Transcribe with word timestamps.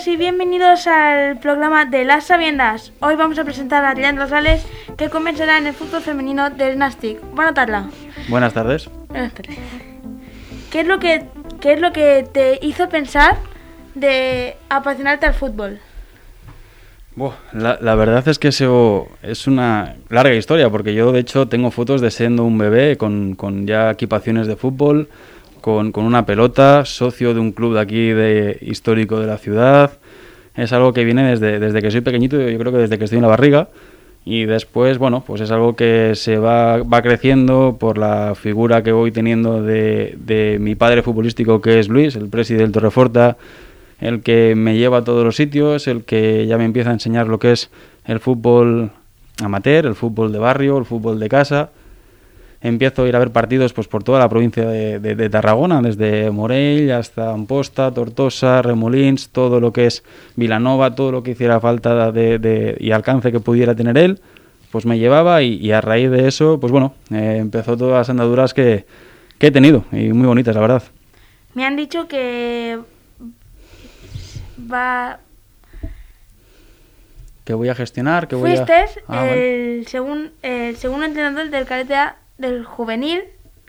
Todos 0.00 0.08
y 0.08 0.16
bienvenidos 0.16 0.86
al 0.86 1.38
programa 1.40 1.84
de 1.84 2.04
Las 2.04 2.26
Sabiendas. 2.26 2.92
Hoy 3.00 3.16
vamos 3.16 3.38
a 3.38 3.44
presentar 3.44 3.84
a 3.84 3.90
Adrián 3.90 4.16
Rosales, 4.16 4.64
que 4.96 5.10
comenzará 5.10 5.58
en 5.58 5.66
el 5.66 5.74
fútbol 5.74 6.00
femenino 6.00 6.48
del 6.48 6.78
Nastic. 6.78 7.20
Buenas 7.34 7.54
tardes. 7.54 7.82
Buenas 8.28 8.54
tardes. 8.54 8.88
Buenas 9.08 9.34
tardes. 9.34 9.58
¿Qué 10.70 10.80
es 10.80 10.86
lo 10.86 10.98
que, 11.00 11.24
qué 11.60 11.74
es 11.74 11.80
lo 11.80 11.92
que 11.92 12.26
te 12.32 12.58
hizo 12.62 12.88
pensar 12.88 13.36
de 13.94 14.56
apasionarte 14.68 15.26
al 15.26 15.34
fútbol? 15.34 15.80
Buah, 17.16 17.34
la, 17.52 17.78
la 17.80 17.94
verdad 17.94 18.26
es 18.28 18.38
que 18.38 18.48
eso 18.48 19.08
es 19.22 19.46
una 19.46 19.96
larga 20.08 20.34
historia, 20.34 20.70
porque 20.70 20.94
yo 20.94 21.12
de 21.12 21.20
hecho 21.20 21.48
tengo 21.48 21.70
fotos 21.70 22.00
de 22.00 22.10
siendo 22.10 22.44
un 22.44 22.56
bebé 22.56 22.96
con, 22.96 23.34
con 23.34 23.66
ya 23.66 23.90
equipaciones 23.90 24.46
de 24.46 24.56
fútbol, 24.56 25.08
con, 25.60 25.92
con 25.92 26.04
una 26.04 26.26
pelota, 26.26 26.84
socio 26.84 27.34
de 27.34 27.40
un 27.40 27.52
club 27.52 27.74
de 27.74 27.80
aquí 27.80 28.08
de, 28.08 28.58
histórico 28.62 29.20
de 29.20 29.26
la 29.26 29.38
ciudad. 29.38 29.92
Es 30.56 30.72
algo 30.72 30.92
que 30.92 31.04
viene 31.04 31.28
desde, 31.30 31.58
desde 31.58 31.80
que 31.80 31.90
soy 31.90 32.00
pequeñito, 32.00 32.36
yo 32.36 32.58
creo 32.58 32.72
que 32.72 32.78
desde 32.78 32.98
que 32.98 33.04
estoy 33.04 33.18
en 33.18 33.22
la 33.22 33.28
barriga. 33.28 33.68
Y 34.24 34.44
después, 34.44 34.98
bueno, 34.98 35.24
pues 35.26 35.40
es 35.40 35.50
algo 35.50 35.74
que 35.74 36.12
se 36.14 36.36
va, 36.36 36.82
va 36.82 37.00
creciendo 37.00 37.76
por 37.80 37.96
la 37.96 38.34
figura 38.34 38.82
que 38.82 38.92
voy 38.92 39.12
teniendo 39.12 39.62
de, 39.62 40.16
de 40.18 40.58
mi 40.60 40.74
padre 40.74 41.02
futbolístico, 41.02 41.60
que 41.60 41.80
es 41.80 41.88
Luis, 41.88 42.16
el 42.16 42.28
presidente 42.28 42.64
del 42.64 42.72
Torreforta, 42.72 43.38
el 43.98 44.22
que 44.22 44.54
me 44.54 44.76
lleva 44.76 44.98
a 44.98 45.04
todos 45.04 45.24
los 45.24 45.36
sitios, 45.36 45.88
el 45.88 46.04
que 46.04 46.46
ya 46.46 46.58
me 46.58 46.64
empieza 46.64 46.90
a 46.90 46.92
enseñar 46.92 47.28
lo 47.28 47.38
que 47.38 47.52
es 47.52 47.70
el 48.04 48.20
fútbol 48.20 48.90
amateur, 49.42 49.86
el 49.86 49.94
fútbol 49.94 50.32
de 50.32 50.38
barrio, 50.38 50.78
el 50.78 50.84
fútbol 50.84 51.18
de 51.18 51.28
casa. 51.28 51.70
Empiezo 52.62 53.04
a 53.04 53.08
ir 53.08 53.16
a 53.16 53.18
ver 53.18 53.30
partidos 53.30 53.72
pues 53.72 53.88
por 53.88 54.04
toda 54.04 54.18
la 54.18 54.28
provincia 54.28 54.66
de, 54.66 54.98
de, 54.98 55.14
de 55.14 55.30
Tarragona, 55.30 55.80
desde 55.80 56.30
Morell 56.30 56.92
hasta 56.92 57.30
Amposta, 57.32 57.90
Tortosa, 57.90 58.60
Remolins, 58.60 59.30
todo 59.30 59.60
lo 59.60 59.72
que 59.72 59.86
es 59.86 60.04
Vilanova, 60.36 60.94
todo 60.94 61.10
lo 61.10 61.22
que 61.22 61.30
hiciera 61.30 61.58
falta 61.58 62.12
de, 62.12 62.38
de, 62.38 62.76
y 62.78 62.90
alcance 62.90 63.32
que 63.32 63.40
pudiera 63.40 63.74
tener 63.74 63.96
él, 63.96 64.20
pues 64.70 64.84
me 64.84 64.98
llevaba 64.98 65.42
y, 65.42 65.54
y 65.54 65.72
a 65.72 65.80
raíz 65.80 66.10
de 66.10 66.28
eso, 66.28 66.60
pues 66.60 66.70
bueno, 66.70 66.92
eh, 67.10 67.38
empezó 67.40 67.78
todas 67.78 67.94
las 68.00 68.10
andaduras 68.10 68.52
que, 68.52 68.84
que 69.38 69.46
he 69.46 69.50
tenido 69.50 69.84
y 69.90 70.12
muy 70.12 70.26
bonitas, 70.26 70.54
la 70.54 70.60
verdad. 70.60 70.82
Me 71.54 71.64
han 71.64 71.76
dicho 71.76 72.08
que 72.08 72.78
va 74.70 75.18
que 77.44 77.54
voy 77.54 77.68
a 77.68 77.74
gestionar, 77.74 78.28
que 78.28 78.36
voy 78.36 78.50
fuiste 78.50 78.72
a... 78.72 78.84
Ah, 79.08 79.16
vale. 79.26 79.78
el, 79.78 79.86
segun- 79.86 80.30
el 80.42 80.76
segundo 80.76 81.06
entrenador 81.06 81.50
del 81.50 81.64
cadete 81.64 81.94
A 81.96 82.16
del 82.40 82.64
juvenil 82.64 83.22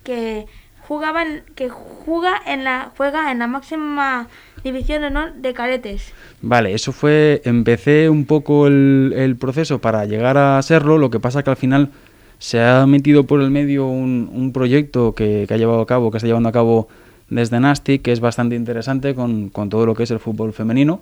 que 0.03 0.47
jugaba 0.87 1.23
en, 1.23 1.43
que 1.55 1.69
juega 1.69 2.33
en 2.45 2.63
la 2.63 2.91
juega 2.97 3.31
en 3.31 3.39
la 3.39 3.47
máxima 3.47 4.27
división 4.63 5.01
de 5.01 5.07
honor 5.07 5.33
de 5.33 5.53
cadetes. 5.53 6.13
Vale, 6.41 6.73
eso 6.73 6.91
fue, 6.91 7.41
empecé 7.45 8.09
un 8.09 8.25
poco 8.25 8.67
el, 8.67 9.35
proceso 9.39 9.79
para 9.79 10.05
llegar 10.05 10.37
a 10.37 10.61
serlo, 10.61 10.97
lo 10.97 11.09
que 11.09 11.19
pasa 11.19 11.43
que 11.43 11.49
al 11.49 11.57
final 11.57 11.89
se 12.39 12.59
ha 12.61 12.85
metido 12.87 13.25
por 13.25 13.41
el 13.41 13.51
medio 13.51 13.87
un, 13.87 14.51
proyecto 14.53 15.13
que, 15.13 15.45
que 15.47 15.53
ha 15.53 15.57
llevado 15.57 15.81
a 15.81 15.85
cabo, 15.85 16.11
que 16.11 16.17
está 16.17 16.27
llevando 16.27 16.49
a 16.49 16.51
cabo 16.51 16.87
desde 17.29 17.59
Nastic, 17.59 18.01
que 18.01 18.11
es 18.11 18.19
bastante 18.19 18.55
interesante 18.55 19.15
con, 19.15 19.49
con 19.49 19.69
todo 19.69 19.85
lo 19.85 19.95
que 19.95 20.03
es 20.03 20.11
el 20.11 20.19
fútbol 20.19 20.53
femenino. 20.53 21.01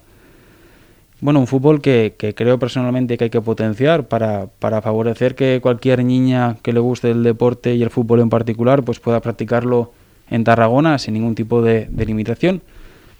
Bueno, 1.21 1.39
un 1.41 1.47
fútbol 1.47 1.81
que, 1.81 2.15
creo 2.35 2.59
personalmente 2.59 3.17
que 3.17 3.25
hay 3.25 3.29
que 3.29 3.41
potenciar 3.41 4.07
para, 4.07 4.47
para 4.59 4.81
favorecer 4.81 5.35
que 5.35 5.59
cualquier 5.61 6.03
niña 6.03 6.55
que 6.61 6.71
le 6.71 6.79
guste 6.79 7.11
el 7.11 7.23
deporte 7.23 7.75
y 7.75 7.83
el 7.83 7.89
fútbol 7.89 8.21
en 8.21 8.29
particular, 8.29 8.83
pues 8.83 8.99
pueda 8.99 9.19
practicarlo 9.19 9.91
en 10.29 10.43
Tarragona 10.45 10.97
sin 10.97 11.15
ningún 11.15 11.35
tipo 11.35 11.61
de, 11.61 11.87
de 11.89 12.05
limitación. 12.05 12.61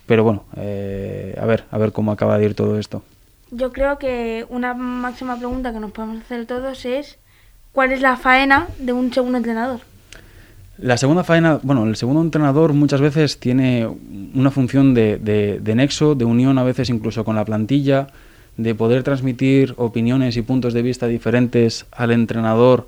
Pero 0.05 0.23
bueno, 0.23 0.45
eh, 0.55 1.37
a 1.39 1.45
ver, 1.45 1.65
a 1.69 1.77
ver 1.77 1.91
cómo 1.91 2.11
acaba 2.11 2.37
de 2.37 2.45
ir 2.45 2.55
todo 2.55 2.79
esto. 2.79 3.03
Yo 3.51 3.71
creo 3.71 3.97
que 3.97 4.45
una 4.49 4.73
máxima 4.73 5.37
pregunta 5.37 5.73
que 5.73 5.79
nos 5.79 5.91
podemos 5.91 6.21
hacer 6.21 6.45
todos 6.45 6.85
es 6.85 7.19
¿cuál 7.73 7.91
es 7.91 8.01
la 8.01 8.15
faena 8.15 8.67
de 8.79 8.93
un 8.93 9.13
segundo 9.13 9.37
entrenador? 9.37 9.81
La 10.81 10.95
segunda 10.95 11.25
faena, 11.25 11.59
bueno, 11.61 11.85
el 11.85 11.97
segundo 11.97 12.21
entrenador 12.21 12.71
muchas 12.71 13.01
veces 13.01 13.37
tiene 13.37 13.85
una 14.33 14.49
función 14.49 14.93
de, 14.93 15.17
de, 15.17 15.75
nexo, 15.75 16.15
de 16.15 16.23
unión 16.23 16.57
a 16.57 16.63
veces 16.63 16.89
incluso 16.89 17.25
con 17.25 17.35
la 17.35 17.43
plantilla, 17.43 18.07
de 18.55 18.73
poder 18.75 19.03
transmitir 19.03 19.73
opiniones 19.75 20.37
y 20.37 20.41
puntos 20.41 20.73
de 20.73 20.81
vista 20.81 21.07
diferentes 21.07 21.85
al 21.91 22.11
entrenador 22.11 22.87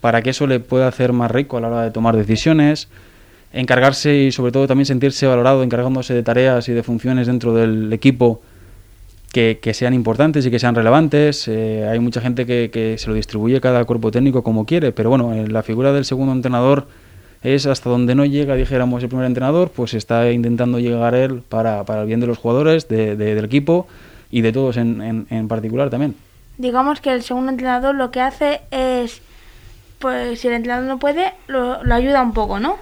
para 0.00 0.22
que 0.22 0.30
eso 0.30 0.46
le 0.46 0.60
pueda 0.60 0.88
hacer 0.88 1.12
más 1.12 1.30
rico 1.30 1.58
a 1.58 1.60
la 1.60 1.68
hora 1.68 1.82
de 1.82 1.90
tomar 1.90 2.16
decisiones, 2.16 2.88
encargarse 3.52 4.14
y 4.14 4.32
sobre 4.32 4.50
todo 4.50 4.66
también 4.66 4.86
sentirse 4.86 5.26
valorado 5.26 5.62
encargándose 5.62 6.14
de 6.14 6.22
tareas 6.22 6.70
y 6.70 6.72
de 6.72 6.82
funciones 6.82 7.26
dentro 7.26 7.52
del 7.54 7.92
equipo 7.92 8.40
que, 9.30 9.58
que 9.60 9.74
sean 9.74 9.92
importantes 9.92 10.46
y 10.46 10.50
que 10.50 10.58
sean 10.58 10.74
relevantes. 10.74 11.48
Eh, 11.48 11.86
hay 11.86 11.98
mucha 11.98 12.22
gente 12.22 12.46
que, 12.46 12.70
que, 12.72 12.96
se 12.96 13.08
lo 13.08 13.14
distribuye 13.14 13.60
cada 13.60 13.84
cuerpo 13.84 14.10
técnico 14.10 14.42
como 14.42 14.64
quiere, 14.64 14.92
pero 14.92 15.10
bueno, 15.10 15.34
en 15.34 15.52
la 15.52 15.62
figura 15.62 15.92
del 15.92 16.06
segundo 16.06 16.32
entrenador 16.32 16.86
es 17.42 17.66
hasta 17.66 17.88
donde 17.88 18.14
no 18.14 18.24
llega, 18.24 18.54
dijéramos, 18.54 19.02
el 19.02 19.08
primer 19.08 19.26
entrenador, 19.26 19.70
pues 19.70 19.94
está 19.94 20.30
intentando 20.30 20.78
llegar 20.78 21.14
él 21.14 21.42
para, 21.48 21.84
para 21.84 22.02
el 22.02 22.06
bien 22.06 22.20
de 22.20 22.26
los 22.26 22.38
jugadores, 22.38 22.88
de, 22.88 23.16
de, 23.16 23.34
del 23.34 23.44
equipo 23.44 23.86
y 24.30 24.42
de 24.42 24.52
todos 24.52 24.76
en, 24.76 25.00
en, 25.00 25.26
en, 25.30 25.48
particular 25.48 25.90
también. 25.90 26.14
Digamos 26.58 27.00
que 27.00 27.12
el 27.12 27.22
segundo 27.22 27.50
entrenador 27.50 27.94
lo 27.94 28.10
que 28.10 28.20
hace 28.20 28.60
es, 28.70 29.22
pues 29.98 30.40
si 30.40 30.48
el 30.48 30.54
entrenador 30.54 30.86
no 30.86 30.98
puede, 30.98 31.32
lo, 31.46 31.82
lo 31.82 31.94
ayuda 31.94 32.22
un 32.22 32.34
poco, 32.34 32.60
¿no? 32.60 32.76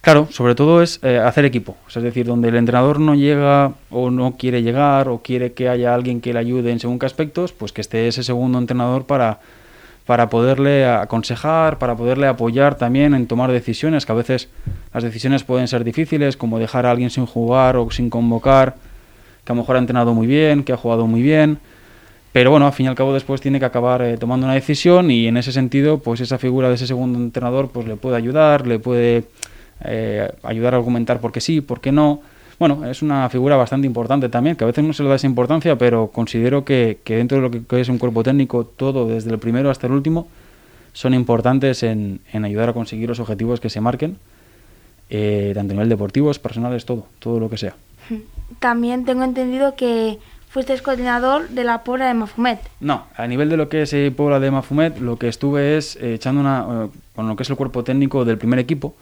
Claro, 0.00 0.28
sobre 0.30 0.54
todo 0.54 0.80
es 0.80 1.00
eh, 1.02 1.18
hacer 1.18 1.44
equipo, 1.44 1.76
es 1.88 2.02
decir, 2.02 2.24
donde 2.24 2.48
el 2.48 2.56
entrenador 2.56 3.00
no 3.00 3.14
llega 3.14 3.72
o 3.90 4.10
no 4.10 4.36
quiere 4.38 4.62
llegar 4.62 5.08
o 5.08 5.18
quiere 5.18 5.52
que 5.52 5.68
haya 5.68 5.92
alguien 5.92 6.20
que 6.20 6.32
le 6.32 6.38
ayude 6.38 6.70
en 6.70 6.80
según 6.80 6.98
qué 6.98 7.06
aspectos, 7.06 7.52
pues 7.52 7.72
que 7.72 7.80
esté 7.80 8.08
ese 8.08 8.22
segundo 8.22 8.58
entrenador 8.58 9.04
para 9.06 9.40
para 10.08 10.30
poderle 10.30 10.86
aconsejar, 10.86 11.76
para 11.76 11.94
poderle 11.94 12.28
apoyar 12.28 12.76
también 12.76 13.12
en 13.12 13.26
tomar 13.26 13.52
decisiones, 13.52 14.06
que 14.06 14.12
a 14.12 14.14
veces 14.14 14.48
las 14.94 15.04
decisiones 15.04 15.44
pueden 15.44 15.68
ser 15.68 15.84
difíciles, 15.84 16.38
como 16.38 16.58
dejar 16.58 16.86
a 16.86 16.92
alguien 16.92 17.10
sin 17.10 17.26
jugar 17.26 17.76
o 17.76 17.90
sin 17.90 18.08
convocar, 18.08 18.76
que 19.44 19.52
a 19.52 19.54
lo 19.54 19.60
mejor 19.60 19.76
ha 19.76 19.80
entrenado 19.80 20.14
muy 20.14 20.26
bien, 20.26 20.64
que 20.64 20.72
ha 20.72 20.78
jugado 20.78 21.06
muy 21.06 21.20
bien, 21.20 21.58
pero 22.32 22.50
bueno, 22.50 22.64
al 22.64 22.72
fin 22.72 22.86
y 22.86 22.88
al 22.88 22.94
cabo 22.94 23.12
después 23.12 23.42
tiene 23.42 23.58
que 23.58 23.66
acabar 23.66 24.00
eh, 24.00 24.16
tomando 24.16 24.46
una 24.46 24.54
decisión 24.54 25.10
y 25.10 25.26
en 25.26 25.36
ese 25.36 25.52
sentido, 25.52 25.98
pues 25.98 26.22
esa 26.22 26.38
figura 26.38 26.70
de 26.70 26.76
ese 26.76 26.86
segundo 26.86 27.18
entrenador 27.18 27.68
pues 27.70 27.86
le 27.86 27.96
puede 27.96 28.16
ayudar, 28.16 28.66
le 28.66 28.78
puede 28.78 29.24
eh, 29.84 30.26
ayudar 30.42 30.72
a 30.72 30.78
argumentar 30.78 31.20
por 31.20 31.32
qué 31.32 31.42
sí, 31.42 31.60
por 31.60 31.82
qué 31.82 31.92
no. 31.92 32.22
Bueno, 32.58 32.84
es 32.86 33.02
una 33.02 33.28
figura 33.28 33.56
bastante 33.56 33.86
importante 33.86 34.28
también, 34.28 34.56
que 34.56 34.64
a 34.64 34.66
veces 34.66 34.84
no 34.84 34.92
se 34.92 35.02
le 35.02 35.08
da 35.08 35.14
esa 35.14 35.26
importancia, 35.26 35.78
pero 35.78 36.08
considero 36.08 36.64
que, 36.64 36.98
que 37.04 37.16
dentro 37.16 37.40
de 37.40 37.48
lo 37.48 37.66
que 37.66 37.80
es 37.80 37.88
un 37.88 37.98
cuerpo 37.98 38.22
técnico, 38.24 38.64
todo, 38.64 39.06
desde 39.06 39.30
el 39.30 39.38
primero 39.38 39.70
hasta 39.70 39.86
el 39.86 39.92
último, 39.92 40.26
son 40.92 41.14
importantes 41.14 41.84
en, 41.84 42.20
en 42.32 42.44
ayudar 42.44 42.70
a 42.70 42.72
conseguir 42.72 43.08
los 43.08 43.20
objetivos 43.20 43.60
que 43.60 43.70
se 43.70 43.80
marquen, 43.80 44.16
eh, 45.10 45.52
tanto 45.54 45.72
a 45.72 45.74
nivel 45.74 45.88
deportivo, 45.88 46.32
personales, 46.34 46.84
todo, 46.84 47.06
todo 47.20 47.38
lo 47.38 47.48
que 47.48 47.58
sea. 47.58 47.76
También 48.58 49.04
tengo 49.04 49.22
entendido 49.22 49.74
que 49.76 50.18
fuiste 50.48 50.76
coordinador 50.80 51.48
de 51.50 51.64
la 51.64 51.84
Pobla 51.84 52.06
de 52.08 52.14
Mafumet. 52.14 52.58
No, 52.80 53.04
a 53.16 53.26
nivel 53.26 53.48
de 53.48 53.56
lo 53.56 53.68
que 53.68 53.82
es 53.82 53.92
eh, 53.92 54.12
Pobla 54.14 54.40
de 54.40 54.50
Mafumet, 54.50 54.98
lo 54.98 55.16
que 55.16 55.28
estuve 55.28 55.76
es 55.76 55.96
eh, 55.96 56.14
echando 56.14 56.40
una, 56.40 56.66
eh, 56.86 56.88
con 57.14 57.28
lo 57.28 57.36
que 57.36 57.42
es 57.42 57.50
el 57.50 57.56
cuerpo 57.56 57.84
técnico 57.84 58.24
del 58.24 58.38
primer 58.38 58.58
equipo, 58.58 58.94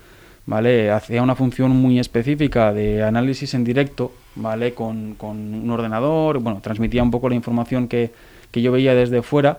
¿vale? 0.46 0.90
Hacía 0.90 1.22
una 1.22 1.34
función 1.34 1.72
muy 1.72 1.98
específica 1.98 2.72
de 2.72 3.02
análisis 3.02 3.52
en 3.54 3.64
directo, 3.64 4.12
¿vale? 4.36 4.72
Con, 4.74 5.16
un 5.20 5.70
ordenador, 5.70 6.38
bueno, 6.38 6.60
transmitía 6.62 7.02
un 7.02 7.10
poco 7.10 7.28
la 7.28 7.34
información 7.34 7.88
que, 7.88 8.12
que 8.50 8.62
yo 8.62 8.72
veía 8.72 8.94
desde 8.94 9.22
fuera 9.22 9.58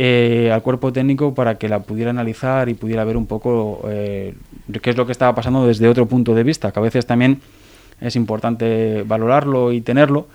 eh, 0.00 0.50
al 0.52 0.62
cuerpo 0.62 0.92
técnico 0.92 1.34
para 1.34 1.56
que 1.56 1.68
la 1.68 1.80
pudiera 1.80 2.10
analizar 2.10 2.68
y 2.68 2.74
pudiera 2.74 3.04
ver 3.04 3.16
un 3.16 3.26
poco 3.26 3.82
eh, 3.88 4.34
qué 4.80 4.90
es 4.90 4.96
lo 4.96 5.06
que 5.06 5.12
estaba 5.12 5.34
pasando 5.34 5.66
desde 5.66 5.88
otro 5.88 6.06
punto 6.06 6.34
de 6.34 6.44
vista, 6.44 6.70
que 6.70 6.78
a 6.78 6.82
veces 6.82 7.06
también 7.06 7.40
es 8.00 8.14
importante 8.14 9.02
valorarlo 9.02 9.72
y 9.72 9.80
tenerlo 9.80 10.28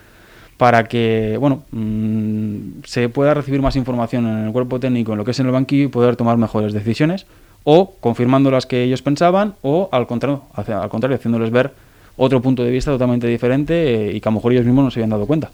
para 0.58 0.84
que 0.84 1.38
bueno 1.40 1.64
mmm, 1.72 2.82
se 2.84 3.08
pueda 3.08 3.34
recibir 3.34 3.62
más 3.62 3.78
información 3.78 4.28
en 4.28 4.48
el 4.48 4.52
cuerpo 4.52 4.82
técnico 4.82 5.14
en 5.14 5.20
lo 5.20 5.26
que 5.26 5.32
es 5.32 5.40
en 5.40 5.46
el 5.46 5.54
banquillo 5.54 5.86
y 5.86 5.88
poder 5.88 6.18
tomar 6.18 6.38
mejores 6.38 6.74
decisiones 6.74 7.26
o 7.64 7.94
confirmando 8.00 8.52
las 8.52 8.66
que 8.66 8.84
ellos 8.84 9.02
pensaban 9.02 9.56
o 9.62 9.90
al 9.92 10.08
contrario, 10.08 10.44
al 10.54 10.90
contrario 10.90 11.16
haciéndoles 11.18 11.52
ver 11.52 11.74
otro 12.18 12.42
punto 12.42 12.64
de 12.64 12.72
vista 12.72 12.92
totalmente 12.92 13.28
diferente 13.28 14.10
eh, 14.10 14.14
y 14.14 14.22
que 14.22 14.30
a 14.30 14.32
lo 14.32 14.36
mejor 14.36 14.54
ellos 14.54 14.66
mismos 14.66 14.86
no 14.86 14.92
se 14.92 15.00
habían 15.00 15.10
dado 15.10 15.26
cuenta. 15.26 15.52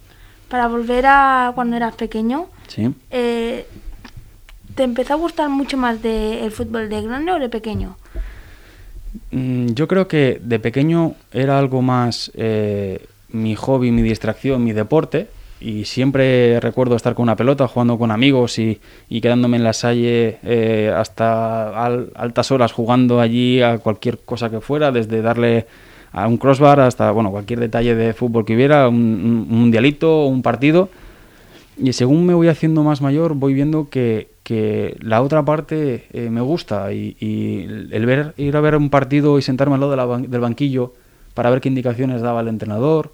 Para 0.49 0.67
volver 0.67 1.05
a 1.07 1.51
cuando 1.55 1.75
eras 1.75 1.95
pequeño, 1.95 2.47
sí. 2.67 2.93
eh, 3.11 3.65
¿te 4.75 4.83
empezó 4.83 5.13
a 5.13 5.17
gustar 5.17 5.49
mucho 5.49 5.77
más 5.77 6.01
de 6.01 6.43
el 6.43 6.51
fútbol 6.51 6.89
de 6.89 7.01
grande 7.01 7.31
o 7.31 7.39
de 7.39 7.49
pequeño? 7.49 7.95
Mm, 9.31 9.67
Yo 9.73 9.87
creo 9.87 10.07
que 10.07 10.39
de 10.43 10.59
pequeño 10.59 11.13
era 11.31 11.59
algo 11.59 11.81
más 11.81 12.31
eh, 12.35 13.05
mi 13.29 13.55
hobby, 13.55 13.91
mi 13.91 14.01
distracción, 14.01 14.63
mi 14.63 14.73
deporte. 14.73 15.27
Y 15.61 15.83
siempre 15.85 16.59
recuerdo 16.61 16.95
estar 16.95 17.15
con 17.15 17.23
una 17.23 17.35
pelota, 17.35 17.67
jugando 17.67 17.97
con 17.97 18.11
amigos 18.11 18.57
y, 18.59 18.79
quedándome 19.09 19.57
en 19.57 19.63
la 19.63 19.73
salle 19.73 20.37
eh, 20.43 20.93
hasta 20.95 21.83
al- 21.85 22.11
altas 22.15 22.51
horas 22.51 22.71
jugando 22.71 23.19
allí 23.19 23.61
a 23.61 23.77
cualquier 23.79 24.19
cosa 24.19 24.49
que 24.49 24.61
fuera, 24.61 24.91
desde 24.91 25.21
darle 25.21 25.65
a 26.13 26.27
un 26.27 26.37
crossbar 26.37 26.79
hasta 26.79 27.11
bueno 27.11 27.29
cualquier 27.29 27.59
detalle 27.59 27.93
de 27.93 28.13
fútbol 28.13 28.45
que 28.45 28.55
hubiera, 28.55 28.87
un, 28.87 28.95
un- 28.95 29.47
un 29.51 29.59
mundialito, 29.59 30.25
un 30.27 30.41
partido. 30.41 30.89
Y 31.77 31.93
según 31.93 32.25
me 32.25 32.33
voy 32.33 32.47
haciendo 32.49 32.83
más 32.83 33.01
mayor, 33.01 33.35
voy 33.35 33.53
viendo 33.53 33.89
que, 33.89 34.29
que 34.43 34.97
la 35.01 35.21
otra 35.21 35.43
parte 35.43 36.05
eh, 36.11 36.29
me 36.29 36.41
gusta. 36.41 36.91
Y, 36.93 37.15
el 37.91 38.05
ver, 38.05 38.33
ir 38.37 38.55
a 38.57 38.61
ver 38.61 38.75
un 38.75 38.89
partido 38.89 39.37
y 39.39 39.41
sentarme 39.41 39.75
al 39.75 39.81
lado 39.81 40.17
del 40.19 40.41
banquillo 40.41 40.93
para 41.33 41.49
ver 41.49 41.61
qué 41.61 41.69
indicaciones 41.69 42.21
daba 42.21 42.41
el 42.41 42.49
entrenador, 42.49 43.13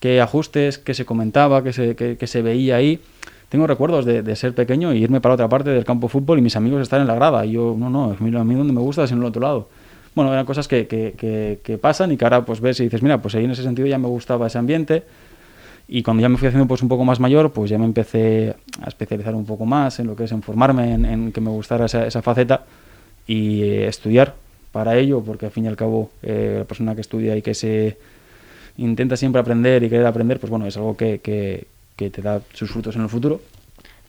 qué 0.00 0.20
ajustes, 0.20 0.78
qué 0.78 0.94
se 0.94 1.04
comentaba, 1.04 1.62
qué 1.62 1.72
se, 1.72 1.94
qué- 1.94 2.26
se 2.26 2.42
veía 2.42 2.76
ahí. 2.76 3.00
Tengo 3.48 3.66
recuerdos 3.66 4.04
de, 4.04 4.22
de 4.22 4.36
ser 4.36 4.54
pequeño 4.54 4.92
y 4.94 5.02
irme 5.02 5.20
para 5.20 5.34
otra 5.34 5.48
parte 5.48 5.70
del 5.70 5.84
campo 5.84 6.06
de 6.06 6.12
fútbol 6.12 6.38
y 6.38 6.42
mis 6.42 6.56
amigos 6.56 6.82
estar 6.82 7.00
en 7.00 7.06
la 7.06 7.14
grada. 7.14 7.44
Y 7.44 7.52
yo, 7.52 7.74
no, 7.78 7.90
no, 7.90 8.04
a 8.12 8.16
mí, 8.22 8.36
a 8.36 8.44
mí 8.44 8.54
donde 8.54 8.72
me 8.72 8.80
gusta 8.80 9.04
es 9.04 9.12
en 9.12 9.18
el 9.18 9.24
otro 9.24 9.42
lado. 9.42 9.68
Bueno, 10.14 10.32
eran 10.32 10.44
cosas 10.46 10.66
que, 10.68 10.86
que, 10.86 11.14
que- 11.16 11.58
que 11.62 11.78
pasan 11.78 12.12
y 12.12 12.16
que 12.16 12.24
ahora 12.24 12.44
pues 12.44 12.60
ves 12.60 12.80
y 12.80 12.84
dices, 12.84 13.02
mira, 13.02 13.20
pues 13.22 13.34
ahí 13.34 13.44
en 13.44 13.50
ese 13.52 13.62
sentido 13.62 13.86
ya 13.88 13.98
me 13.98 14.08
gustaba 14.08 14.46
ese 14.46 14.58
ambiente. 14.58 15.02
Y 15.88 16.02
cuando 16.04 16.20
ya 16.20 16.28
me 16.28 16.36
fui 16.36 16.46
haciendo 16.46 16.68
pues 16.68 16.82
un 16.82 16.88
poco 16.88 17.04
más 17.04 17.18
mayor, 17.18 17.50
pues 17.52 17.68
ya 17.70 17.76
me 17.78 17.84
empecé 17.84 18.54
a 18.80 18.88
especializar 18.88 19.34
un 19.34 19.44
poco 19.44 19.66
más 19.66 19.98
en 19.98 20.06
lo 20.06 20.14
que 20.14 20.24
es 20.24 20.32
en 20.32 20.42
formarme, 20.42 20.94
en, 20.94 21.04
en 21.04 21.32
que 21.32 21.40
me 21.40 21.50
gustara 21.50 21.86
esa, 21.86 22.06
esa 22.06 22.22
faceta 22.22 22.64
y 23.26 23.62
eh, 23.62 23.88
estudiar 23.88 24.34
para 24.70 24.96
ello, 24.96 25.20
porque 25.20 25.46
al 25.46 25.52
fin 25.52 25.64
y 25.64 25.68
al 25.68 25.74
cabo 25.76 26.10
eh, 26.22 26.56
la 26.58 26.64
persona 26.64 26.94
que 26.94 27.00
estudia 27.00 27.36
y 27.36 27.42
que 27.42 27.54
se 27.54 27.98
intenta 28.80 29.16
siempre 29.16 29.40
aprender 29.40 29.82
y 29.82 29.88
querer 29.88 30.06
aprender, 30.06 30.40
pues 30.40 30.50
bueno, 30.50 30.66
es 30.66 30.76
algo 30.76 30.96
que, 30.96 31.18
que, 31.20 31.66
que 31.96 32.10
te 32.10 32.22
da 32.22 32.40
sus 32.54 32.70
frutos 32.70 32.96
en 32.96 33.02
el 33.02 33.08
futuro. 33.08 33.40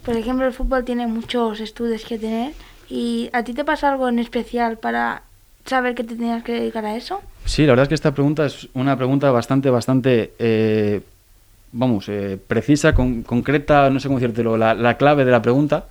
Por 0.06 0.16
ejemplo, 0.16 0.48
el 0.48 0.54
fútbol 0.54 0.84
tiene 0.84 1.06
muchos 1.08 1.60
estudios 1.60 2.06
que 2.06 2.18
tener. 2.18 2.54
¿Y 2.90 3.30
a 3.34 3.44
ti 3.44 3.54
te 3.54 3.64
pasa 3.64 3.92
algo 3.92 4.10
en 4.10 4.20
especial 4.20 4.78
para 4.78 5.24
saber 5.66 5.94
que 5.96 6.04
te 6.04 6.16
tenías 6.16 6.44
que 6.44 6.54
dedicar 6.54 6.86
a 6.86 6.96
eso? 6.96 7.22
Sí, 7.46 7.64
la 7.64 7.74
verdad 7.74 7.84
es 7.84 7.90
que 7.90 7.96
esta 7.96 8.14
pregunta 8.14 8.46
es 8.46 8.68
una 8.74 8.98
pregunta 8.98 9.30
bastante, 9.32 9.70
bastante, 9.70 10.34
eh, 10.40 11.02
vamos, 11.72 12.10
eh, 12.10 12.38
precisa, 12.48 12.94
con- 12.94 13.24
concreta, 13.24 13.90
no 13.90 14.00
sé 14.00 14.08
cómo 14.08 14.20
decírtelo, 14.20 14.58
la, 14.58 14.74
la 14.74 14.98
clave 14.98 15.24
de 15.26 15.32
la 15.32 15.42
pregunta. 15.42 15.86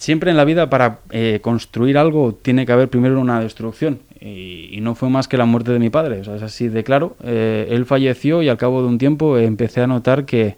Siempre 0.00 0.30
en 0.30 0.38
la 0.38 0.46
vida 0.46 0.70
para 0.70 1.00
eh, 1.10 1.40
construir 1.42 1.98
algo 1.98 2.32
tiene 2.32 2.64
que 2.64 2.72
haber 2.72 2.88
primero 2.88 3.20
una 3.20 3.40
destrucción 3.40 4.00
y, 4.18 4.78
no 4.80 4.94
fue 4.94 5.10
más 5.10 5.28
que 5.28 5.36
la 5.36 5.44
muerte 5.44 5.72
de 5.72 5.78
mi 5.78 5.90
padre, 5.90 6.22
o 6.26 6.34
es 6.34 6.42
así 6.42 6.68
de 6.68 6.82
claro. 6.84 7.16
Eh, 7.22 7.68
él 7.70 7.84
falleció 7.84 8.42
y 8.42 8.48
al 8.48 8.56
cabo 8.56 8.80
de 8.80 8.88
un 8.88 8.96
tiempo 8.96 9.36
empecé 9.36 9.82
a 9.82 9.86
notar 9.86 10.24
que, 10.24 10.56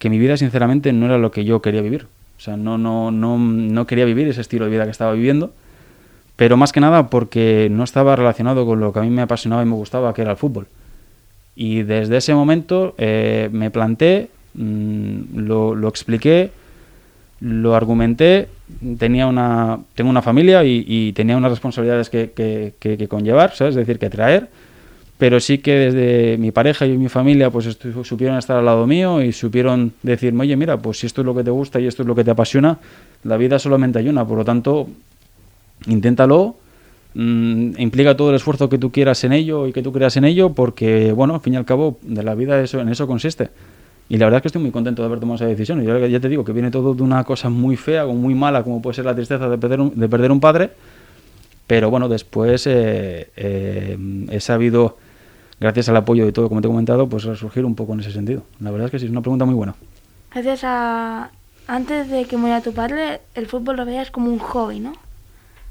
que 0.00 0.10
mi 0.10 0.18
vida 0.18 0.36
sinceramente 0.36 0.92
no 0.92 1.06
era 1.06 1.16
lo 1.16 1.30
que 1.30 1.44
yo 1.44 1.62
quería 1.62 1.80
vivir. 1.80 2.08
O 2.36 2.40
sea, 2.40 2.56
no, 2.56 2.76
no, 2.76 3.12
no, 3.12 3.38
no 3.38 3.86
quería 3.86 4.04
vivir 4.04 4.26
ese 4.26 4.40
estilo 4.40 4.64
de 4.64 4.72
vida 4.72 4.84
que 4.84 4.90
estaba 4.90 5.12
viviendo 5.12 5.52
pero 6.40 6.56
más 6.56 6.72
que 6.72 6.80
nada 6.80 7.10
porque 7.10 7.68
no 7.70 7.84
estaba 7.84 8.16
relacionado 8.16 8.64
con 8.64 8.80
lo 8.80 8.94
que 8.94 8.98
a 8.98 9.02
mí 9.02 9.10
me 9.10 9.20
apasionaba 9.20 9.62
y 9.62 9.66
me 9.66 9.74
gustaba, 9.74 10.14
que 10.14 10.22
era 10.22 10.30
el 10.30 10.38
fútbol. 10.38 10.68
Y 11.54 11.82
desde 11.82 12.16
ese 12.16 12.32
momento 12.32 12.94
eh, 12.96 13.50
me 13.52 13.70
planté, 13.70 14.30
mm, 14.54 15.36
lo, 15.36 15.74
lo 15.74 15.86
expliqué, 15.86 16.50
lo 17.40 17.74
argumenté, 17.74 18.48
tenía 18.98 19.26
una, 19.26 19.80
tengo 19.94 20.10
una 20.10 20.22
familia 20.22 20.62
y, 20.64 21.12
tenía 21.14 21.36
unas 21.36 21.50
responsabilidades 21.50 22.10
que, 22.10 22.32
que, 22.32 22.74
que- 22.78 23.08
conllevar, 23.08 23.54
¿sabes? 23.54 23.72
Es 23.72 23.86
decir, 23.86 23.98
que 23.98 24.10
traer, 24.10 24.48
pero 25.18 25.40
sí 25.40 25.58
que 25.58 25.72
desde 25.74 26.38
mi 26.38 26.50
pareja 26.50 26.86
y 26.86 26.96
mi 26.96 27.08
familia 27.08 27.50
pues 27.50 27.78
supieron 28.04 28.38
estar 28.38 28.56
al 28.56 28.64
lado 28.64 28.86
mío 28.86 29.22
y 29.22 29.32
supieron 29.32 29.92
decirme, 30.02 30.42
oye, 30.42 30.56
mira, 30.56 30.78
pues 30.78 30.98
si 31.00 31.06
esto 31.06 31.22
es 31.22 31.26
lo 31.26 31.34
que 31.34 31.44
te 31.44 31.50
gusta 31.50 31.80
y 31.80 31.86
esto 31.86 32.02
es 32.02 32.08
lo 32.08 32.14
que 32.14 32.24
te 32.24 32.30
apasiona, 32.30 32.78
la 33.24 33.36
vida 33.36 33.58
solamente 33.58 33.98
hay 33.98 34.08
una, 34.08 34.26
por 34.26 34.38
lo 34.38 34.44
tanto, 34.44 34.88
inténtalo, 35.86 36.56
mm, 37.14 37.72
implica 37.78 38.16
todo 38.16 38.30
el 38.30 38.36
esfuerzo 38.36 38.68
que 38.68 38.78
tú 38.78 38.90
quieras 38.92 39.24
en 39.24 39.32
ello 39.32 39.66
y 39.66 39.72
que 39.72 39.82
tú 39.82 39.92
creas 39.92 40.16
en 40.16 40.24
ello, 40.24 40.52
porque, 40.52 41.12
bueno, 41.12 41.34
al 41.34 41.40
fin 41.40 41.54
y 41.54 41.56
al 41.56 41.64
cabo, 41.64 41.98
de 42.02 42.22
la 42.22 42.34
vida 42.34 42.60
eso, 42.62 42.80
en 42.80 42.88
eso 42.88 43.06
consiste. 43.06 43.48
Y 44.10 44.18
la 44.18 44.26
verdad 44.26 44.38
es 44.38 44.42
que 44.42 44.48
estoy 44.48 44.60
muy 44.60 44.72
contento 44.72 45.02
de 45.02 45.06
haber 45.06 45.20
tomado 45.20 45.36
esa 45.36 45.46
decisión. 45.46 45.80
Y 45.80 45.86
yo 45.86 45.96
ya 46.04 46.18
te 46.18 46.28
digo 46.28 46.44
que 46.44 46.50
viene 46.50 46.72
todo 46.72 46.94
de 46.94 47.02
una 47.04 47.22
cosa 47.22 47.48
muy 47.48 47.76
fea 47.76 48.06
o 48.06 48.12
muy 48.12 48.34
mala, 48.34 48.64
como 48.64 48.82
puede 48.82 48.96
ser 48.96 49.04
la 49.04 49.14
tristeza 49.14 49.48
de 49.48 49.56
perder 49.56 49.80
un, 49.80 49.98
de 49.98 50.08
perder 50.08 50.32
un 50.32 50.40
padre. 50.40 50.72
Pero 51.68 51.90
bueno, 51.90 52.08
después 52.08 52.66
eh, 52.66 53.30
eh, 53.36 54.26
he 54.28 54.40
sabido, 54.40 54.98
gracias 55.60 55.88
al 55.90 55.96
apoyo 55.96 56.26
de 56.26 56.32
todo, 56.32 56.48
como 56.48 56.60
te 56.60 56.66
he 56.66 56.70
comentado, 56.70 57.08
pues 57.08 57.22
resurgir 57.22 57.64
un 57.64 57.76
poco 57.76 57.92
en 57.92 58.00
ese 58.00 58.10
sentido. 58.10 58.42
La 58.58 58.72
verdad 58.72 58.86
es 58.86 58.90
que 58.90 58.98
sí, 58.98 59.04
es 59.04 59.12
una 59.12 59.20
pregunta 59.20 59.44
muy 59.44 59.54
buena. 59.54 59.76
Gracias 60.34 60.62
a... 60.64 61.30
Antes 61.68 62.10
de 62.10 62.24
que 62.24 62.36
muriera 62.36 62.62
tu 62.62 62.72
padre, 62.72 63.20
el 63.36 63.46
fútbol 63.46 63.76
lo 63.76 63.84
veías 63.84 64.10
como 64.10 64.28
un 64.28 64.40
hobby, 64.40 64.80
¿no? 64.80 64.92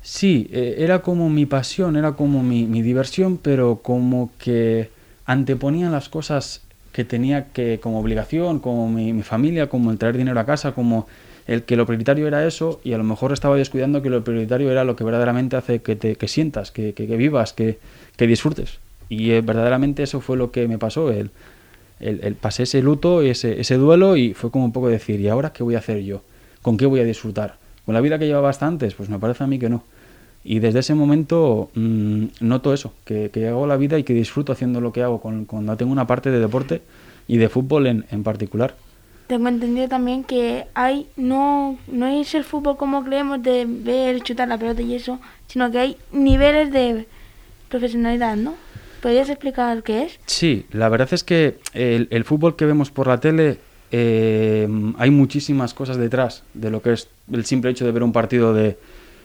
Sí, 0.01 0.49
eh, 0.53 0.75
era 0.77 0.99
como 0.99 1.29
mi 1.29 1.45
pasión, 1.45 1.97
era 1.97 2.13
como 2.13 2.41
mi, 2.41 2.65
mi 2.67 2.81
diversión, 2.81 3.37
pero 3.37 3.81
como 3.83 4.31
que 4.37 4.91
anteponía 5.25 5.89
las 5.89 6.07
cosas 6.07 6.61
que 6.91 7.03
tenía 7.05 7.47
que 7.53 7.79
como 7.79 7.99
obligación, 7.99 8.59
como 8.59 8.89
mi, 8.89 9.13
mi 9.13 9.23
familia, 9.23 9.69
como 9.69 9.91
el 9.91 9.97
traer 9.97 10.17
dinero 10.17 10.39
a 10.39 10.45
casa, 10.45 10.73
como 10.73 11.07
el 11.47 11.63
que 11.63 11.75
lo 11.75 11.85
prioritario 11.85 12.27
era 12.27 12.45
eso 12.45 12.79
y 12.83 12.93
a 12.93 12.97
lo 12.97 13.03
mejor 13.03 13.33
estaba 13.33 13.55
descuidando 13.55 14.01
que 14.01 14.09
lo 14.09 14.23
prioritario 14.23 14.71
era 14.71 14.83
lo 14.83 14.95
que 14.95 15.03
verdaderamente 15.03 15.55
hace 15.55 15.81
que 15.81 15.95
te 15.95 16.15
que 16.15 16.27
sientas, 16.27 16.71
que, 16.71 16.93
que- 16.93 17.05
vivas, 17.17 17.53
que, 17.53 17.79
disfrutes. 18.17 18.79
Y 19.09 19.31
eh, 19.31 19.41
verdaderamente 19.41 20.03
eso 20.03 20.21
fue 20.21 20.37
lo 20.37 20.51
que 20.51 20.67
me 20.67 20.77
pasó, 20.77 21.11
el, 21.11 21.31
el, 21.99 22.35
pasé 22.35 22.63
ese 22.63 22.81
luto, 22.81 23.21
ese, 23.21 23.59
ese 23.59 23.75
duelo 23.75 24.15
y 24.15 24.33
fue 24.33 24.51
como 24.51 24.65
un 24.65 24.71
poco 24.71 24.87
decir, 24.89 25.19
¿y 25.19 25.27
ahora 25.27 25.51
qué 25.51 25.63
voy 25.63 25.75
a 25.75 25.79
hacer 25.79 25.99
yo? 26.03 26.21
¿Con 26.61 26.77
qué 26.77 26.85
voy 26.85 26.99
a 26.99 27.03
disfrutar? 27.03 27.57
¿Con 27.85 27.93
la 27.95 28.01
vida 28.01 28.19
que 28.19 28.27
llevaba 28.27 28.49
hasta 28.49 28.67
antes? 28.67 28.93
Pues 28.93 29.09
me 29.09 29.19
parece 29.19 29.43
a 29.43 29.47
mí 29.47 29.59
que 29.59 29.69
no. 29.69 29.83
Y 30.43 30.59
desde 30.59 30.79
ese 30.79 30.95
momento 30.95 31.69
mm, 31.75 32.25
noto 32.41 32.73
eso, 32.73 32.93
que, 33.05 33.29
que 33.31 33.47
hago 33.49 33.67
la 33.67 33.77
vida 33.77 33.97
y 33.99 34.03
que 34.03 34.13
disfruto 34.13 34.51
haciendo 34.53 34.79
lo 34.81 34.91
que 34.93 35.03
hago 35.03 35.19
con- 35.21 35.45
cuando 35.45 35.75
tengo 35.77 35.91
una 35.91 36.07
parte 36.07 36.31
de 36.31 36.39
deporte 36.39 36.81
y 37.27 37.37
de 37.37 37.49
fútbol 37.49 37.87
en, 37.87 38.05
en 38.11 38.23
particular. 38.23 38.75
Tengo 39.27 39.47
entendido 39.47 39.87
también 39.87 40.23
que 40.23 40.65
hay 40.73 41.07
no, 41.15 41.77
no 41.91 42.07
es 42.07 42.33
el 42.33 42.43
fútbol 42.43 42.77
como 42.77 43.03
creemos 43.03 43.43
de 43.43 43.65
ver, 43.67 44.21
chutar 44.21 44.47
la 44.47 44.57
pelota 44.57 44.81
y 44.81 44.95
eso, 44.95 45.19
sino 45.47 45.69
que 45.69 45.77
hay 45.77 45.97
niveles 46.11 46.71
de 46.71 47.05
profesionalidad, 47.69 48.35
¿no? 48.37 48.55
¿Podrías 49.01 49.29
explicar 49.29 49.83
qué 49.83 50.03
es? 50.03 50.19
Sí, 50.25 50.65
la 50.71 50.89
verdad 50.89 51.09
es 51.11 51.23
que 51.23 51.57
el, 51.73 52.07
el 52.11 52.23
fútbol 52.23 52.55
que 52.55 52.65
vemos 52.65 52.89
por 52.91 53.07
la 53.07 53.19
tele 53.19 53.59
eh, 53.91 54.67
hay 54.97 55.11
muchísimas 55.11 55.73
cosas 55.73 55.97
detrás 55.97 56.43
de 56.53 56.69
lo 56.71 56.81
que 56.81 56.93
es 56.93 57.07
el 57.31 57.45
simple 57.45 57.71
hecho 57.71 57.85
de 57.85 57.91
ver 57.91 58.03
un 58.03 58.11
partido 58.11 58.53
de, 58.53 58.77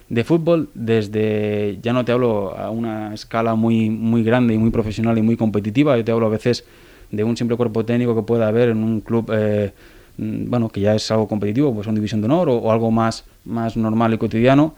de 0.09 0.25
fútbol 0.25 0.69
desde, 0.75 1.79
ya 1.83 1.93
no 1.93 2.05
te 2.05 2.13
hablo 2.13 2.57
a 2.57 2.71
una 2.71 3.15
escala 3.15 3.55
muy, 3.55 3.91
muy 3.91 4.23
grande 4.23 4.55
y 4.55 4.59
muy 4.59 4.71
profesional 4.71 5.17
y 5.19 5.23
muy 5.23 5.37
competitiva, 5.37 5.97
yo 5.97 6.05
te 6.05 6.13
hablo 6.13 6.27
a 6.27 6.31
veces 6.31 6.65
de 7.11 7.25
un 7.25 7.37
simple 7.37 7.57
cuerpo 7.57 7.85
técnico 7.85 8.15
que 8.15 8.23
pueda 8.23 8.49
haber 8.49 8.71
en 8.71 8.79
un 8.79 9.01
club, 9.01 9.31
eh, 9.33 9.73
bueno, 10.17 10.69
que 10.69 10.81
ya 10.81 10.95
es 10.95 11.11
algo 11.11 11.27
competitivo, 11.29 11.75
pues 11.75 11.87
una 11.87 11.95
división 11.95 12.21
de 12.21 12.27
honor 12.27 12.49
o, 12.49 12.71
algo 12.71 12.91
más, 12.91 13.25
más 13.45 13.77
normal 13.77 14.15
y 14.15 14.19
cotidiano, 14.19 14.75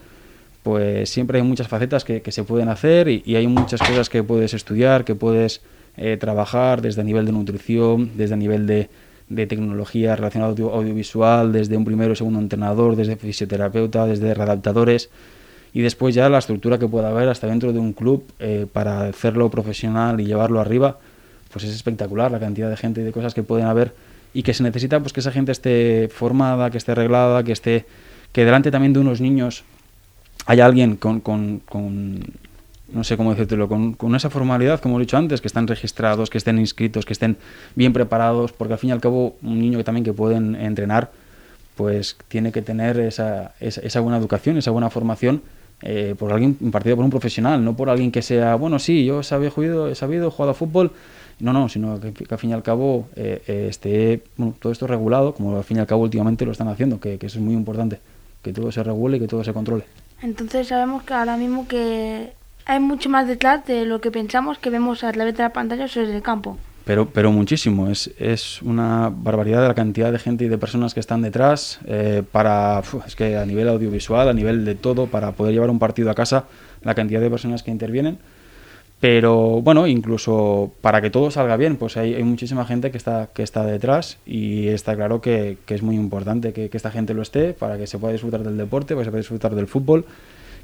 pues 0.62 1.10
siempre 1.10 1.38
hay 1.38 1.44
muchas 1.44 1.68
facetas 1.68 2.04
que, 2.04 2.22
se 2.26 2.44
pueden 2.44 2.68
hacer 2.68 3.08
y, 3.08 3.22
y 3.24 3.36
hay 3.36 3.46
muchas 3.46 3.80
cosas 3.80 4.08
que 4.08 4.22
puedes 4.22 4.54
estudiar, 4.54 5.04
que 5.04 5.14
puedes 5.14 5.60
eh, 5.96 6.18
trabajar 6.18 6.82
desde 6.82 7.00
el 7.00 7.06
nivel 7.06 7.24
de 7.24 7.32
nutrición, 7.32 8.10
desde 8.16 8.34
el 8.34 8.40
nivel 8.40 8.66
de, 8.66 8.90
de 9.28 9.46
tecnología 9.46 10.14
relacionada 10.16 10.52
audio- 10.52 10.72
audiovisual, 10.72 11.52
desde 11.52 11.76
un 11.76 11.84
primero 11.84 12.12
y 12.12 12.16
segundo 12.16 12.38
entrenador, 12.38 12.96
desde 12.96 13.16
fisioterapeuta, 13.16 14.06
desde 14.06 14.34
readaptadores 14.34 15.10
y 15.72 15.80
después 15.82 16.14
ya 16.14 16.28
la 16.28 16.38
estructura 16.38 16.78
que 16.78 16.86
pueda 16.88 17.08
haber 17.10 17.28
hasta 17.28 17.46
dentro 17.46 17.72
de 17.72 17.78
un 17.78 17.92
club 17.92 18.24
eh, 18.38 18.66
para 18.72 19.08
hacerlo 19.08 19.50
profesional 19.50 20.20
y 20.20 20.24
llevarlo 20.24 20.60
arriba, 20.60 20.98
pues 21.52 21.64
es 21.64 21.74
espectacular 21.74 22.30
la 22.30 22.38
cantidad 22.38 22.70
de 22.70 22.76
gente 22.76 23.00
y 23.00 23.04
de 23.04 23.12
cosas 23.12 23.34
que 23.34 23.42
pueden 23.42 23.66
haber 23.66 23.92
y 24.32 24.42
que 24.42 24.54
se 24.54 24.62
necesita 24.62 25.00
pues 25.00 25.12
que 25.12 25.20
esa 25.20 25.32
gente 25.32 25.52
esté 25.52 26.08
formada, 26.12 26.70
que 26.70 26.78
esté 26.78 26.92
arreglada, 26.92 27.42
que 27.42 27.52
esté 27.52 27.84
que 28.32 28.44
delante 28.44 28.70
también 28.70 28.92
de 28.92 29.00
unos 29.00 29.20
niños 29.20 29.64
haya 30.46 30.66
alguien 30.66 30.96
con, 30.96 31.20
con, 31.20 31.60
con 31.60 32.20
no 32.96 33.04
sé 33.04 33.16
cómo 33.16 33.30
decírtelo, 33.30 33.68
con, 33.68 33.92
con 33.92 34.14
esa 34.14 34.30
formalidad, 34.30 34.80
como 34.80 34.96
he 34.96 35.00
dicho 35.00 35.16
antes, 35.16 35.40
que 35.40 35.46
están 35.46 35.66
registrados, 35.66 36.30
que 36.30 36.38
estén 36.38 36.58
inscritos, 36.58 37.04
que 37.04 37.12
estén 37.12 37.36
bien 37.74 37.92
preparados, 37.92 38.52
porque 38.52 38.72
al 38.72 38.78
fin 38.78 38.90
y 38.90 38.92
al 38.92 39.00
cabo 39.00 39.36
un 39.42 39.60
niño 39.60 39.78
que 39.78 39.84
también 39.84 40.02
que 40.02 40.14
pueden 40.14 40.56
entrenar, 40.56 41.10
pues 41.76 42.16
tiene 42.28 42.52
que 42.52 42.62
tener 42.62 42.98
esa, 42.98 43.52
esa, 43.60 44.00
buena 44.00 44.16
educación, 44.16 44.56
esa 44.56 44.70
buena 44.70 44.88
formación 44.88 45.42
eh, 45.82 46.14
por 46.18 46.32
alguien 46.32 46.56
impartido 46.60 46.96
por 46.96 47.04
un 47.04 47.10
profesional, 47.10 47.62
no 47.62 47.76
por 47.76 47.90
alguien 47.90 48.10
que 48.10 48.22
sea, 48.22 48.54
bueno, 48.54 48.78
sí, 48.78 49.04
yo 49.04 49.20
he 49.20 49.24
sabido, 49.24 49.90
he 49.90 49.94
jugado 49.94 50.50
a 50.50 50.54
fútbol, 50.54 50.92
no, 51.38 51.52
no, 51.52 51.68
sino 51.68 52.00
que, 52.00 52.14
al 52.30 52.38
fin 52.38 52.50
y 52.50 52.52
al 52.54 52.62
cabo 52.62 53.08
eh, 53.14 53.42
eh, 53.46 53.66
esté 53.68 54.22
todo 54.58 54.72
esto 54.72 54.86
regulado, 54.86 55.34
como 55.34 55.54
al 55.54 55.64
fin 55.64 55.76
y 55.76 55.80
al 55.80 55.86
cabo 55.86 56.02
últimamente 56.02 56.46
lo 56.46 56.52
están 56.52 56.68
haciendo, 56.68 56.98
que, 56.98 57.18
que 57.18 57.26
eso 57.26 57.38
es 57.38 57.44
muy 57.44 57.52
importante, 57.52 58.00
que 58.40 58.54
todo 58.54 58.72
se 58.72 58.82
regule 58.82 59.18
y 59.18 59.20
que 59.20 59.28
todo 59.28 59.44
se 59.44 59.52
controle. 59.52 59.84
Entonces 60.22 60.68
sabemos 60.68 61.02
que 61.02 61.12
ahora 61.12 61.36
mismo 61.36 61.68
que 61.68 62.32
hay 62.66 62.80
mucho 62.80 63.08
más 63.08 63.28
detrás 63.28 63.64
de 63.64 63.86
lo 63.86 64.00
que 64.00 64.10
pensamos 64.10 64.58
que 64.58 64.70
vemos 64.70 65.04
a 65.04 65.12
través 65.12 65.36
de 65.36 65.44
la 65.44 65.50
pantalla 65.52 65.84
desde 65.84 66.14
el 66.14 66.22
campo. 66.22 66.58
Pero, 66.84 67.08
pero 67.08 67.32
muchísimo, 67.32 67.88
es, 67.88 68.12
es 68.18 68.62
una 68.62 69.10
barbaridad 69.12 69.62
de 69.62 69.68
la 69.68 69.74
cantidad 69.74 70.12
de 70.12 70.18
gente 70.18 70.44
y 70.44 70.48
de 70.48 70.58
personas 70.58 70.94
que 70.94 71.00
están 71.00 71.22
detrás 71.22 71.80
eh, 71.86 72.22
para, 72.30 72.82
es 73.06 73.16
que 73.16 73.36
a 73.36 73.46
nivel 73.46 73.68
audiovisual, 73.68 74.28
a 74.28 74.32
nivel 74.32 74.64
de 74.64 74.74
todo, 74.74 75.06
para 75.06 75.32
poder 75.32 75.52
llevar 75.52 75.70
un 75.70 75.78
partido 75.78 76.10
a 76.10 76.14
casa, 76.14 76.44
la 76.82 76.94
cantidad 76.94 77.20
de 77.20 77.30
personas 77.30 77.62
que 77.62 77.70
intervienen. 77.70 78.18
Pero 79.00 79.60
bueno, 79.62 79.86
incluso 79.86 80.72
para 80.80 81.02
que 81.02 81.10
todo 81.10 81.30
salga 81.30 81.56
bien, 81.56 81.76
pues 81.76 81.96
hay, 81.96 82.14
hay 82.14 82.22
muchísima 82.22 82.64
gente 82.64 82.90
que 82.90 82.98
está, 82.98 83.30
que 83.34 83.42
está 83.42 83.64
detrás 83.64 84.18
y 84.24 84.68
está 84.68 84.94
claro 84.96 85.20
que, 85.20 85.58
que 85.66 85.74
es 85.74 85.82
muy 85.82 85.96
importante 85.96 86.52
que, 86.52 86.70
que, 86.70 86.76
esta 86.76 86.90
gente 86.90 87.14
lo 87.14 87.22
esté 87.22 87.52
para 87.52 87.78
que 87.78 87.86
se 87.86 87.98
pueda 87.98 88.12
disfrutar 88.12 88.42
del 88.42 88.56
deporte, 88.56 88.94
para 88.94 89.02
que 89.02 89.04
se 89.04 89.10
pueda 89.10 89.20
disfrutar 89.20 89.54
del 89.54 89.66
fútbol 89.66 90.06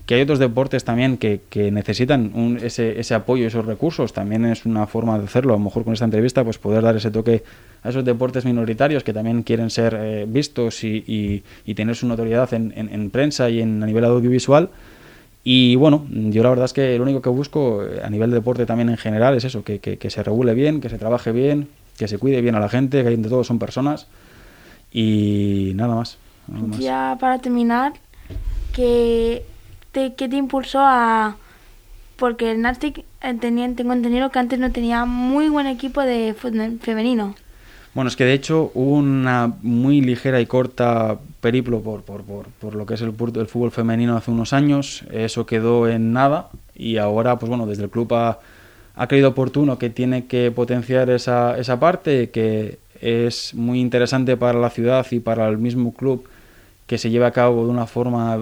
que 0.07 0.17
hay 0.17 0.23
otros 0.23 0.39
deportes 0.39 0.85
también 0.85 1.17
que, 1.17 1.43
que 1.49 1.71
necesitan 1.71 2.59
ese, 2.63 2.99
ese 2.99 3.15
apoyo, 3.15 3.47
esos 3.47 3.65
recursos, 3.65 4.13
también 4.13 4.45
es 4.45 4.67
una 4.67 4.87
forma 4.87 5.19
de 5.19 5.25
hacerlo. 5.25 5.55
A 5.55 5.57
lo 5.57 5.63
mejor 5.63 5.85
con 5.85 5.93
esta 5.93 6.05
entrevista, 6.05 6.43
pues 6.43 6.59
poder 6.59 6.83
dar 6.83 6.97
ese 6.97 7.11
toque 7.11 7.45
a 7.83 7.91
esos 7.91 8.05
deportes 8.05 8.45
minoritarios 8.45 9.05
que 9.05 9.13
también 9.13 9.43
quieren 9.43 9.71
ser 9.71 9.97
eh, 9.99 10.25
vistos 10.29 10.83
y, 10.85 11.05
y, 11.07 11.45
y, 11.65 11.75
tener 11.75 11.95
su 11.95 12.07
notoriedad 12.07 12.53
en, 12.55 12.73
en, 12.77 12.89
en, 12.89 13.11
prensa 13.11 13.49
y 13.49 13.61
en, 13.61 13.83
a 13.83 13.87
nivel 13.87 14.05
audiovisual. 14.05 14.71
Y 15.45 15.77
bueno, 15.77 16.07
yo 16.09 16.43
la 16.43 16.51
verdad 16.51 16.67
es 16.67 16.73
que 16.73 16.97
lo 16.97 17.05
único 17.05 17.23
que 17.23 17.31
busco 17.31 17.85
eh, 17.85 18.01
a 18.05 18.11
nivel 18.11 18.31
de 18.31 18.37
deporte 18.37 18.67
también 18.67 18.89
en 18.89 18.97
general 18.97 19.37
es 19.37 19.45
eso, 19.45 19.63
que, 19.63 19.79
que, 19.79 19.99
que 19.99 20.11
se 20.11 20.23
regule 20.23 20.55
bien, 20.55 20.81
que 20.81 20.89
se 20.89 20.99
trabaje 20.99 21.33
bien, 21.33 21.69
que 21.97 22.09
se 22.09 22.19
cuide 22.19 22.41
bien 22.41 22.55
a 22.55 22.61
la 22.61 22.69
gente, 22.69 23.03
que 23.03 23.13
entre 23.13 23.31
todos 23.31 23.47
son 23.47 23.59
personas 23.59 24.09
y 24.93 25.73
nada 25.75 25.95
más. 25.95 26.19
Nada 26.49 26.67
más. 26.67 26.79
Ya 26.79 27.17
para 27.21 27.39
terminar, 27.39 27.93
que 28.73 29.45
te, 29.93 30.15
qué 30.15 30.29
te 30.29 30.37
impulsó 30.37 30.81
a...? 30.81 31.37
Porque 32.17 32.53
el 32.53 32.61
Nastic 32.61 33.05
eh, 33.23 33.35
tenía, 33.41 33.73
tengo 33.75 33.93
entendido 33.93 34.31
que 34.31 34.39
antes 34.39 34.59
no 34.59 34.71
tenía 34.71 35.05
muy 35.05 35.49
buen 35.49 35.67
equipo 35.67 36.03
de 36.03 36.35
fútbol 36.35 36.79
femenino. 36.81 37.35
Bueno, 37.95 38.09
es 38.09 38.17
que 38.17 38.25
de 38.25 38.33
hecho 38.33 38.71
hubo 38.75 38.95
una 38.95 39.53
muy 39.63 40.01
ligera 40.01 40.41
y 40.41 40.47
corta 40.47 41.19
periplo 41.41 41.81
por, 41.81 42.03
por, 42.03 42.23
por, 42.23 42.47
por 42.47 42.75
lo 42.75 42.87
que 42.87 42.95
es 42.95 43.03
el, 43.03 43.09
el, 43.09 43.47
fútbol 43.47 43.71
femenino 43.71 44.17
hace 44.17 44.31
unos 44.31 44.53
años. 44.53 45.05
Eso 45.11 45.47
quedó 45.47 45.89
en 45.89 46.13
nada 46.13 46.49
y 46.75 46.97
ahora, 46.97 47.39
pues 47.39 47.51
bueno, 47.51 47.67
desde 47.67 47.85
el 47.85 47.91
club 47.91 48.15
ha, 48.15 48.39
ha 48.95 49.07
creído 49.09 49.31
oportuno 49.31 49.79
que 49.79 49.91
tiene 49.91 50.27
que 50.27 50.51
potenciar 50.51 51.11
esa, 51.11 51.59
esa 51.59 51.81
parte, 51.81 52.31
que 52.31 52.79
es 53.01 53.53
muy 53.53 53.81
interesante 53.81 54.37
para 54.37 54.59
la 54.59 54.71
ciudad 54.71 55.07
y 55.11 55.21
para 55.21 55.49
el 55.49 55.59
mismo 55.59 55.93
club 55.93 56.25
que 56.87 56.99
se 56.99 57.11
lleve 57.11 57.27
a 57.27 57.33
cabo 57.33 57.65
de 57.65 57.71
una 57.71 57.87
forma 57.87 58.39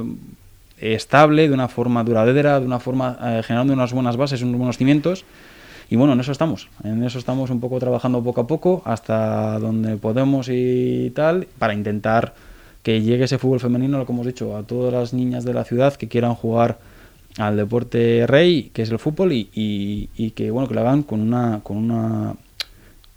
estable, 0.81 1.49
de 1.49 1.55
una 1.55 1.69
forma 1.69 2.03
duradera, 2.05 2.61
de 2.61 2.67
una 2.67 2.81
forma 2.81 3.19
eh, 3.23 3.43
generando 3.45 3.73
unas 3.73 3.93
buenas 3.93 4.17
bases, 4.17 4.43
unos 4.43 4.57
buenos 4.57 4.79
cimientos. 4.79 5.25
Y 5.89 5.97
bueno, 5.97 6.13
en 6.13 6.21
eso 6.21 6.31
estamos, 6.31 6.69
en 6.85 7.03
eso 7.03 7.19
estamos 7.19 7.51
un 7.51 7.59
poco 7.59 7.81
trabajando 7.81 8.23
poco 8.23 8.43
a 8.43 8.47
poco 8.47 8.83
hasta 8.85 9.59
donde 9.59 9.97
podemos 9.97 10.49
y 10.49 11.11
tal, 11.15 11.49
para 11.59 11.75
intentar 11.75 12.35
que 12.83 13.03
llegue 13.03 13.25
ese 13.25 13.39
fútbol 13.39 13.61
femenino, 13.61 14.07
como 14.07 14.19
hemos 14.19 14.29
dicho, 14.29 14.57
a 14.57 14.63
todas 14.63 14.93
las 14.93 15.13
niñas 15.13 15.45
de 15.45 15.53
la 15.53 15.65
ciudad 15.65 15.95
que 15.95 16.09
quieran 16.09 16.35
jugar 16.35 16.79
al 17.39 17.57
deporte 17.57 18.25
rey, 18.27 18.71
que 18.73 18.83
es 18.83 18.91
el 18.91 18.99
fútbol, 18.99 19.33
y, 19.33 19.51
y, 19.53 20.09
y 20.17 20.31
que 20.31 20.51
bueno 20.51 20.69
que 20.69 20.75
lo 20.75 20.81
hagan 20.81 21.03
con 21.03 21.21
una, 21.21 21.61
con 21.63 21.77
una 21.77 22.35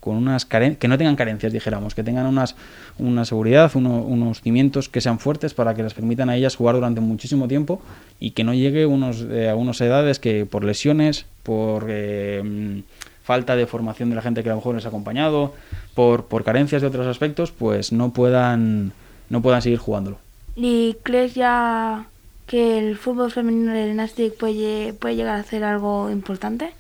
con 0.04 0.18
unas 0.18 0.44
que 0.46 0.88
no 0.90 0.98
tengan 0.98 1.16
carencias, 1.16 1.54
dijéramos, 1.54 1.96
que 1.96 2.04
tengan 2.04 2.26
unas, 2.26 2.58
una 3.00 3.24
seguridad, 3.24 3.72
uno, 3.74 4.02
unos 4.02 4.42
cimientos 4.42 4.90
que 4.90 5.00
sean 5.00 5.18
fuertes 5.18 5.54
para 5.54 5.76
que 5.76 5.82
les 5.82 5.94
permitan 5.94 6.30
a 6.30 6.36
ellas 6.36 6.58
jugar 6.58 6.76
durante 6.76 7.00
muchísimo 7.00 7.48
tiempo 7.48 7.82
y 8.20 8.32
que 8.32 8.44
no 8.44 8.54
llegue 8.54 8.86
unos, 8.86 9.26
eh, 9.32 9.50
a 9.50 9.56
unas 9.56 9.80
edades 9.80 10.20
que 10.20 10.46
por 10.46 10.66
lesiones, 10.66 11.26
por 11.44 11.86
eh, 11.88 12.84
falta 13.24 13.56
de 13.56 13.66
formación 13.66 14.10
de 14.10 14.18
la 14.18 14.22
gente 14.22 14.44
que 14.44 14.50
a 14.50 14.52
lo 14.52 14.58
mejor 14.58 14.76
les 14.76 14.84
ha 14.84 14.90
acompañado, 14.90 15.54
por, 15.96 16.26
por 16.26 16.44
carencias 16.44 16.82
de 16.82 16.90
otros 16.90 17.08
aspectos, 17.08 17.52
pues 17.52 17.94
no 17.94 18.12
puedan, 18.12 18.92
no 19.30 19.42
puedan 19.42 19.62
seguir 19.62 19.80
jugándolo. 19.80 20.18
¿Y 20.58 20.98
crees 21.04 21.34
ya 21.34 22.08
que 22.46 22.78
el 22.78 22.98
fútbol 22.98 23.32
femenino 23.32 23.72
del 23.72 23.96
Nastic 23.96 24.36
puede, 24.36 24.92
puede 24.92 25.16
llegar 25.16 25.40
a 25.40 25.44
ser 25.44 25.64
algo 25.64 26.12
importante? 26.12 26.74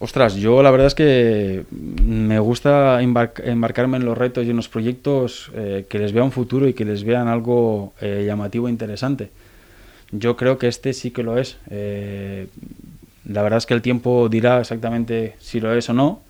Ostras, 0.00 0.36
yo 0.36 0.62
la 0.62 0.70
verdad 0.70 0.86
es 0.86 0.94
que 0.94 1.64
me 1.70 2.38
gusta 2.38 3.02
embarc 3.02 3.40
embarcarme 3.40 3.96
en 3.96 4.04
los 4.04 4.16
retos 4.16 4.46
y 4.46 4.50
en 4.50 4.56
los 4.56 4.68
proyectos 4.68 5.50
eh, 5.56 5.86
que 5.88 5.98
les 5.98 6.12
vea 6.12 6.22
un 6.22 6.30
futuro 6.30 6.68
y 6.68 6.72
que 6.72 6.84
les 6.84 7.02
vean 7.02 7.26
algo 7.26 7.94
eh, 8.00 8.22
llamativo 8.24 8.68
e 8.68 8.70
interesante. 8.70 9.30
Yo 10.12 10.36
creo 10.36 10.56
que 10.56 10.68
este 10.68 10.92
sí 10.92 11.10
que 11.10 11.24
lo 11.24 11.36
es. 11.36 11.58
Eh, 11.70 12.46
la 13.28 13.42
verdad 13.42 13.58
es 13.58 13.66
que 13.66 13.74
el 13.74 13.82
tiempo 13.82 14.28
dirá 14.28 14.60
exactamente 14.60 15.34
si 15.40 15.58
lo 15.58 15.74
es 15.74 15.88
o 15.90 15.94
no, 15.94 16.20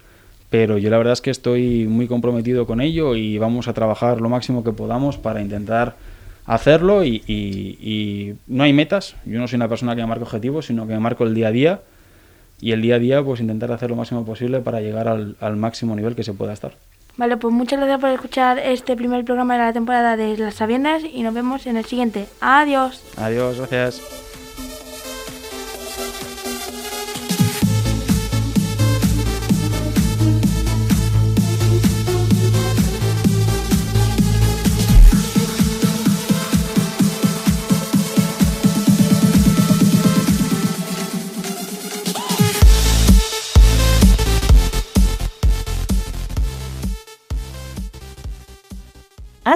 pero 0.48 0.78
yo 0.78 0.88
la 0.88 0.96
verdad 0.96 1.12
es 1.12 1.20
que 1.20 1.30
estoy 1.30 1.86
muy 1.86 2.06
comprometido 2.06 2.66
con 2.66 2.80
ello 2.80 3.16
y 3.16 3.36
vamos 3.36 3.68
a 3.68 3.74
trabajar 3.74 4.22
lo 4.22 4.30
máximo 4.30 4.64
que 4.64 4.72
podamos 4.72 5.18
para 5.18 5.42
intentar 5.42 5.94
hacerlo 6.46 7.04
y, 7.04 7.22
y, 7.26 8.34
no 8.46 8.64
hay 8.64 8.72
metas. 8.72 9.14
Yo 9.26 9.38
no 9.38 9.46
soy 9.46 9.56
una 9.56 9.68
persona 9.68 9.94
que 9.94 10.00
me 10.00 10.08
marque 10.08 10.24
objetivos, 10.24 10.66
sino 10.66 10.86
que 10.86 10.94
me 10.94 11.00
marco 11.00 11.24
el 11.24 11.34
día 11.34 11.48
a 11.48 11.52
día 11.52 11.80
y 12.60 12.72
el 12.72 12.82
día 12.82 12.96
a 12.96 12.98
día 12.98 13.22
pues 13.22 13.40
intentar 13.40 13.72
hacer 13.72 13.90
lo 13.90 13.96
máximo 13.96 14.24
posible 14.24 14.60
para 14.60 14.80
llegar 14.80 15.08
al, 15.08 15.36
al, 15.40 15.56
máximo 15.56 15.94
nivel 15.94 16.14
que 16.14 16.24
se 16.24 16.32
pueda 16.32 16.52
estar. 16.52 16.72
Vale, 17.16 17.36
pues 17.36 17.52
muchas 17.52 17.78
gracias 17.78 18.00
por 18.00 18.10
escuchar 18.10 18.58
este 18.58 18.96
primer 18.96 19.24
programa 19.24 19.54
de 19.54 19.60
la 19.60 19.72
temporada 19.72 20.16
de 20.16 20.36
Las 20.36 20.54
Sabiendas 20.54 21.02
y 21.02 21.22
nos 21.22 21.34
vemos 21.34 21.66
en 21.66 21.76
el 21.76 21.84
siguiente. 21.84 22.26
Adiós. 22.40 23.02
Adiós, 23.16 23.58
gracias. 23.58 24.27